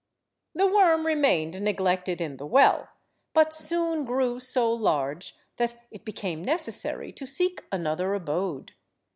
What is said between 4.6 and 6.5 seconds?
large that it became